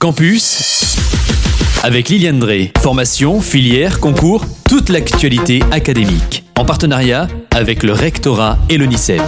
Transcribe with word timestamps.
Campus 0.00 0.96
avec 1.82 2.08
Liliane 2.08 2.38
Drey. 2.38 2.70
Formation, 2.78 3.40
filière, 3.40 3.98
concours, 3.98 4.44
toute 4.68 4.90
l'actualité 4.90 5.60
académique. 5.72 6.44
En 6.56 6.64
partenariat 6.64 7.26
avec 7.50 7.82
le 7.82 7.94
rectorat 7.94 8.58
et 8.68 8.78
l'ONICEP. 8.78 9.20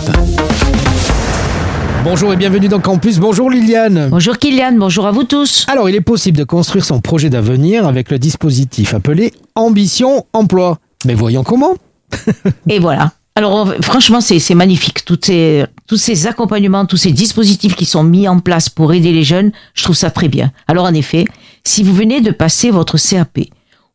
Bonjour 2.05 2.33
et 2.33 2.37
bienvenue 2.37 2.69
dans 2.69 2.79
Campus. 2.79 3.19
Bonjour 3.19 3.51
Liliane. 3.51 4.11
Bonjour 4.13 4.39
Kylian, 4.39 4.77
bonjour 4.79 5.09
à 5.09 5.11
vous 5.11 5.25
tous. 5.25 5.67
Alors, 5.69 5.89
il 5.89 5.97
est 5.97 6.01
possible 6.01 6.39
de 6.39 6.45
construire 6.45 6.85
son 6.85 7.01
projet 7.01 7.31
d'avenir 7.31 7.89
avec 7.89 8.09
le 8.09 8.21
dispositif 8.21 8.95
appelé 8.95 9.33
Ambition 9.57 10.25
Emploi. 10.33 10.79
Mais 11.05 11.15
voyons 11.15 11.43
comment. 11.43 11.75
Et 12.69 12.79
voilà. 12.79 13.11
Alors 13.35 13.75
franchement, 13.83 14.21
c'est 14.21 14.39
c'est 14.39 14.55
magnifique. 14.55 15.05
Toutes 15.05 15.25
ces, 15.25 15.65
tous 15.91 15.97
ces 15.97 16.29
accompagnements, 16.29 16.87
tous 16.87 16.99
ces 16.99 17.11
dispositifs 17.11 17.75
qui 17.75 17.85
sont 17.85 18.05
mis 18.05 18.29
en 18.29 18.39
place 18.39 18.69
pour 18.69 18.93
aider 18.93 19.11
les 19.11 19.25
jeunes, 19.25 19.51
je 19.75 19.83
trouve 19.83 19.97
ça 19.97 20.13
très 20.13 20.29
bien. 20.29 20.53
Alors 20.69 20.85
en 20.85 20.95
effet, 20.95 21.25
si 21.65 21.83
vous 21.83 21.93
venez 21.93 22.21
de 22.21 22.31
passer 22.31 22.71
votre 22.71 22.97
CAP 22.97 23.41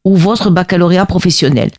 ou 0.04 0.18
votre 0.18 0.50
baccalauréat 0.50 1.06
professionnel, 1.06 1.72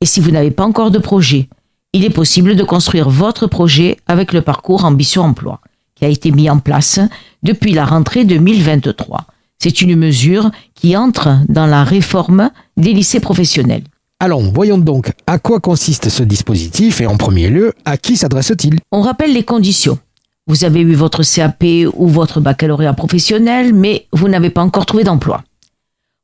et 0.00 0.06
si 0.06 0.20
vous 0.20 0.30
n'avez 0.30 0.52
pas 0.52 0.62
encore 0.62 0.92
de 0.92 1.00
projet, 1.00 1.48
il 1.92 2.04
est 2.04 2.10
possible 2.10 2.54
de 2.54 2.62
construire 2.62 3.10
votre 3.10 3.48
projet 3.48 3.96
avec 4.06 4.32
le 4.32 4.42
parcours 4.42 4.84
Ambition 4.84 5.22
Emploi, 5.22 5.60
qui 5.96 6.04
a 6.04 6.08
été 6.08 6.30
mis 6.30 6.48
en 6.48 6.60
place 6.60 7.00
depuis 7.42 7.72
la 7.72 7.84
rentrée 7.84 8.24
2023. 8.24 9.26
C'est 9.58 9.82
une 9.82 9.96
mesure 9.96 10.52
qui 10.76 10.96
entre 10.96 11.40
dans 11.48 11.66
la 11.66 11.82
réforme 11.82 12.52
des 12.76 12.92
lycées 12.92 13.18
professionnels. 13.18 13.82
Allons, 14.24 14.50
voyons 14.54 14.78
donc 14.78 15.12
à 15.26 15.38
quoi 15.38 15.60
consiste 15.60 16.08
ce 16.08 16.22
dispositif 16.22 17.02
et 17.02 17.06
en 17.06 17.18
premier 17.18 17.50
lieu, 17.50 17.74
à 17.84 17.98
qui 17.98 18.16
s'adresse-t-il? 18.16 18.78
On 18.90 19.02
rappelle 19.02 19.34
les 19.34 19.42
conditions. 19.42 19.98
Vous 20.46 20.64
avez 20.64 20.80
eu 20.80 20.94
votre 20.94 21.22
CAP 21.22 21.62
ou 21.92 22.08
votre 22.08 22.40
baccalauréat 22.40 22.94
professionnel, 22.94 23.74
mais 23.74 24.06
vous 24.14 24.30
n'avez 24.30 24.48
pas 24.48 24.62
encore 24.62 24.86
trouvé 24.86 25.04
d'emploi. 25.04 25.44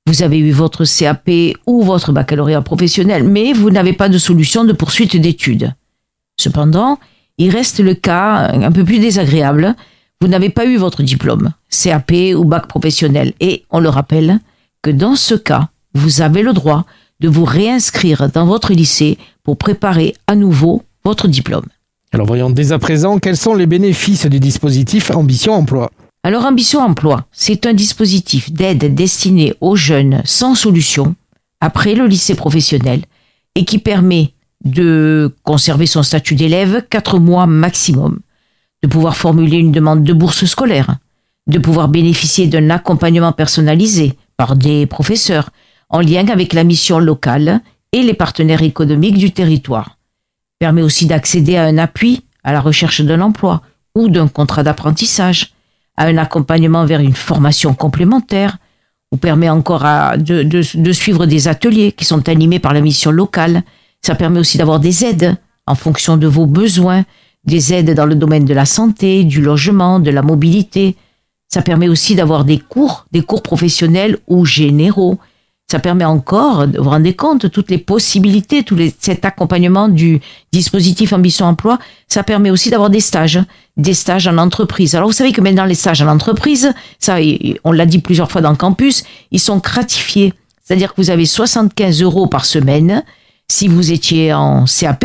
Vous 0.06 0.22
avez 0.22 0.38
eu 0.38 0.50
votre 0.50 0.86
CAP 0.86 1.28
ou 1.66 1.82
votre 1.82 2.10
baccalauréat 2.10 2.62
professionnel, 2.62 3.22
mais 3.22 3.52
vous 3.52 3.68
n'avez 3.68 3.92
pas 3.92 4.08
de 4.08 4.16
solution 4.16 4.64
de 4.64 4.72
poursuite 4.72 5.18
d'études. 5.18 5.74
Cependant, 6.38 6.98
il 7.36 7.50
reste 7.50 7.80
le 7.80 7.92
cas 7.92 8.50
un 8.50 8.72
peu 8.72 8.82
plus 8.82 8.98
désagréable. 8.98 9.74
Vous 10.22 10.28
n'avez 10.28 10.48
pas 10.48 10.64
eu 10.64 10.78
votre 10.78 11.02
diplôme, 11.02 11.52
CAP 11.68 12.12
ou 12.34 12.46
bac 12.46 12.66
professionnel. 12.66 13.34
Et 13.40 13.66
on 13.68 13.78
le 13.78 13.90
rappelle 13.90 14.38
que 14.80 14.90
dans 14.90 15.16
ce 15.16 15.34
cas, 15.34 15.68
vous 15.92 16.22
avez 16.22 16.40
le 16.40 16.54
droit 16.54 16.86
de 17.20 17.28
vous 17.28 17.44
réinscrire 17.44 18.28
dans 18.30 18.46
votre 18.46 18.72
lycée 18.72 19.18
pour 19.42 19.56
préparer 19.56 20.14
à 20.26 20.34
nouveau 20.34 20.82
votre 21.04 21.28
diplôme. 21.28 21.66
Alors 22.12 22.26
voyons 22.26 22.50
dès 22.50 22.72
à 22.72 22.78
présent 22.78 23.18
quels 23.18 23.36
sont 23.36 23.54
les 23.54 23.66
bénéfices 23.66 24.26
du 24.26 24.40
dispositif 24.40 25.10
Ambition 25.10 25.54
Emploi. 25.54 25.90
Alors 26.22 26.44
Ambition 26.44 26.80
Emploi, 26.80 27.24
c'est 27.32 27.66
un 27.66 27.72
dispositif 27.72 28.52
d'aide 28.52 28.94
destiné 28.94 29.54
aux 29.60 29.76
jeunes 29.76 30.20
sans 30.24 30.54
solution 30.54 31.14
après 31.60 31.94
le 31.94 32.06
lycée 32.06 32.34
professionnel 32.34 33.02
et 33.54 33.64
qui 33.64 33.78
permet 33.78 34.32
de 34.64 35.34
conserver 35.42 35.86
son 35.86 36.02
statut 36.02 36.34
d'élève 36.34 36.84
quatre 36.90 37.18
mois 37.18 37.46
maximum, 37.46 38.18
de 38.82 38.88
pouvoir 38.88 39.16
formuler 39.16 39.58
une 39.58 39.72
demande 39.72 40.04
de 40.04 40.12
bourse 40.12 40.44
scolaire, 40.44 40.96
de 41.46 41.58
pouvoir 41.58 41.88
bénéficier 41.88 42.46
d'un 42.46 42.70
accompagnement 42.70 43.32
personnalisé 43.32 44.14
par 44.36 44.56
des 44.56 44.86
professeurs 44.86 45.50
en 45.90 46.00
lien 46.00 46.26
avec 46.28 46.52
la 46.52 46.64
mission 46.64 46.98
locale 46.98 47.60
et 47.92 48.02
les 48.02 48.14
partenaires 48.14 48.62
économiques 48.62 49.18
du 49.18 49.32
territoire. 49.32 49.98
Permet 50.58 50.82
aussi 50.82 51.06
d'accéder 51.06 51.56
à 51.56 51.64
un 51.64 51.78
appui 51.78 52.24
à 52.44 52.52
la 52.52 52.60
recherche 52.60 53.00
d'un 53.02 53.20
emploi 53.20 53.62
ou 53.94 54.08
d'un 54.08 54.28
contrat 54.28 54.62
d'apprentissage, 54.62 55.52
à 55.96 56.06
un 56.06 56.16
accompagnement 56.16 56.86
vers 56.86 57.00
une 57.00 57.14
formation 57.14 57.74
complémentaire, 57.74 58.58
ou 59.12 59.16
permet 59.16 59.50
encore 59.50 59.84
de 60.16 60.92
suivre 60.92 61.26
des 61.26 61.48
ateliers 61.48 61.92
qui 61.92 62.04
sont 62.04 62.28
animés 62.28 62.60
par 62.60 62.72
la 62.72 62.80
mission 62.80 63.10
locale. 63.10 63.64
Ça 64.02 64.14
permet 64.14 64.38
aussi 64.38 64.56
d'avoir 64.56 64.78
des 64.78 65.04
aides 65.04 65.36
en 65.66 65.74
fonction 65.74 66.16
de 66.16 66.28
vos 66.28 66.46
besoins, 66.46 67.04
des 67.44 67.72
aides 67.72 67.94
dans 67.94 68.06
le 68.06 68.14
domaine 68.14 68.44
de 68.44 68.54
la 68.54 68.66
santé, 68.66 69.24
du 69.24 69.42
logement, 69.42 69.98
de 69.98 70.10
la 70.10 70.22
mobilité. 70.22 70.96
Ça 71.48 71.62
permet 71.62 71.88
aussi 71.88 72.14
d'avoir 72.14 72.44
des 72.44 72.58
cours, 72.58 73.06
des 73.10 73.22
cours 73.22 73.42
professionnels 73.42 74.18
ou 74.28 74.44
généraux. 74.44 75.18
Ça 75.70 75.78
permet 75.78 76.04
encore, 76.04 76.66
vous 76.66 76.82
vous 76.82 76.90
rendez 76.90 77.14
compte, 77.14 77.48
toutes 77.52 77.70
les 77.70 77.78
possibilités, 77.78 78.64
tout 78.64 78.74
les, 78.74 78.92
cet 78.98 79.24
accompagnement 79.24 79.86
du 79.86 80.20
dispositif 80.50 81.12
Ambition 81.12 81.46
Emploi, 81.46 81.78
ça 82.08 82.24
permet 82.24 82.50
aussi 82.50 82.70
d'avoir 82.70 82.90
des 82.90 82.98
stages, 82.98 83.38
des 83.76 83.94
stages 83.94 84.26
en 84.26 84.36
entreprise. 84.38 84.96
Alors 84.96 85.06
vous 85.06 85.14
savez 85.14 85.30
que 85.30 85.40
maintenant 85.40 85.66
les 85.66 85.76
stages 85.76 86.02
en 86.02 86.08
entreprise, 86.08 86.72
ça, 86.98 87.18
on 87.62 87.70
l'a 87.70 87.86
dit 87.86 88.00
plusieurs 88.00 88.32
fois 88.32 88.40
dans 88.40 88.50
le 88.50 88.56
campus, 88.56 89.04
ils 89.30 89.38
sont 89.38 89.58
gratifiés. 89.58 90.34
C'est-à-dire 90.64 90.92
que 90.92 91.00
vous 91.00 91.10
avez 91.10 91.24
75 91.24 92.02
euros 92.02 92.26
par 92.26 92.46
semaine 92.46 93.04
si 93.46 93.68
vous 93.68 93.92
étiez 93.92 94.32
en 94.32 94.64
CAP, 94.64 95.04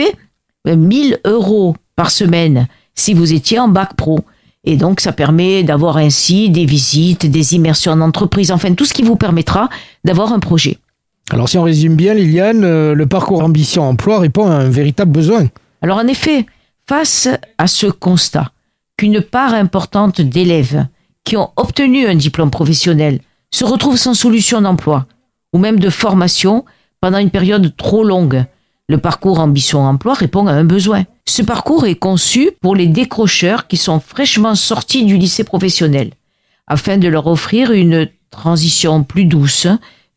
euh, 0.67 0.75
1000 0.75 1.19
euros 1.25 1.75
par 1.95 2.09
semaine 2.09 2.67
si 2.95 3.13
vous 3.13 3.33
étiez 3.33 3.59
en 3.59 3.67
bac 3.67 3.93
pro. 3.95 4.21
Et 4.65 4.77
donc, 4.77 4.99
ça 4.99 5.11
permet 5.11 5.63
d'avoir 5.63 5.97
ainsi 5.97 6.49
des 6.49 6.65
visites, 6.65 7.25
des 7.25 7.53
immersions 7.55 7.91
en 7.91 8.01
entreprise, 8.01 8.51
enfin 8.51 8.73
tout 8.73 8.85
ce 8.85 8.93
qui 8.93 9.03
vous 9.03 9.15
permettra 9.15 9.69
d'avoir 10.03 10.33
un 10.33 10.39
projet. 10.39 10.77
Alors 11.31 11.49
si 11.49 11.57
on 11.57 11.63
résume 11.63 11.95
bien 11.95 12.13
Liliane, 12.13 12.63
euh, 12.63 12.93
le 12.93 13.07
parcours 13.07 13.43
Ambition 13.43 13.83
Emploi 13.83 14.19
répond 14.19 14.47
à 14.47 14.55
un 14.55 14.69
véritable 14.69 15.11
besoin. 15.11 15.47
Alors 15.81 15.97
en 15.97 16.07
effet, 16.07 16.45
face 16.87 17.27
à 17.57 17.67
ce 17.67 17.87
constat 17.87 18.51
qu'une 18.97 19.21
part 19.21 19.53
importante 19.53 20.21
d'élèves 20.21 20.85
qui 21.23 21.35
ont 21.35 21.49
obtenu 21.55 22.05
un 22.05 22.15
diplôme 22.15 22.51
professionnel 22.51 23.21
se 23.49 23.65
retrouvent 23.65 23.97
sans 23.97 24.13
solution 24.13 24.61
d'emploi 24.61 25.07
ou 25.51 25.57
même 25.57 25.79
de 25.79 25.89
formation 25.89 26.63
pendant 27.01 27.17
une 27.17 27.31
période 27.31 27.75
trop 27.75 28.03
longue, 28.03 28.45
le 28.87 28.97
parcours 28.99 29.39
Ambition 29.39 29.81
Emploi 29.83 30.13
répond 30.13 30.47
à 30.47 30.51
un 30.51 30.63
besoin. 30.63 31.05
Ce 31.27 31.41
parcours 31.41 31.85
est 31.87 31.95
conçu 31.95 32.51
pour 32.61 32.75
les 32.75 32.87
décrocheurs 32.87 33.67
qui 33.67 33.77
sont 33.77 33.99
fraîchement 33.99 34.55
sortis 34.55 35.05
du 35.05 35.17
lycée 35.17 35.43
professionnel, 35.43 36.11
afin 36.67 36.97
de 36.97 37.07
leur 37.07 37.25
offrir 37.27 37.71
une 37.71 38.07
transition 38.29 39.03
plus 39.03 39.25
douce 39.25 39.67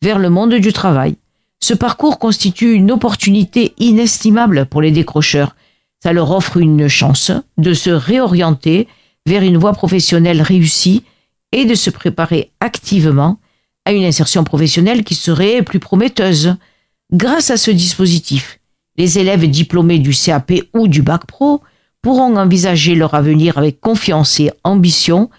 vers 0.02 0.18
le 0.18 0.28
monde 0.28 0.54
du 0.54 0.72
travail. 0.72 1.16
Ce 1.60 1.74
parcours 1.74 2.18
constitue 2.18 2.74
une 2.74 2.92
opportunité 2.92 3.72
inestimable 3.78 4.66
pour 4.66 4.82
les 4.82 4.90
décrocheurs. 4.90 5.56
Ça 6.02 6.12
leur 6.12 6.30
offre 6.30 6.58
une 6.58 6.88
chance 6.88 7.32
de 7.56 7.72
se 7.72 7.90
réorienter 7.90 8.86
vers 9.26 9.42
une 9.42 9.56
voie 9.56 9.72
professionnelle 9.72 10.42
réussie 10.42 11.04
et 11.52 11.64
de 11.64 11.74
se 11.74 11.90
préparer 11.90 12.50
activement 12.60 13.38
à 13.84 13.92
une 13.92 14.04
insertion 14.04 14.44
professionnelle 14.44 15.02
qui 15.02 15.14
serait 15.14 15.62
plus 15.62 15.80
prometteuse. 15.80 16.56
Grâce 17.12 17.50
à 17.50 17.56
ce 17.56 17.70
dispositif, 17.70 18.57
les 18.98 19.18
élèves 19.18 19.48
diplômés 19.48 20.00
du 20.00 20.10
CAP 20.10 20.52
ou 20.74 20.88
du 20.88 21.02
bac 21.02 21.24
pro 21.26 21.62
pourront 22.02 22.36
envisager 22.36 22.94
leur 22.94 23.14
avenir 23.14 23.56
avec 23.56 23.80
confiance 23.80 24.38
et 24.40 24.50
ambition 24.64 25.30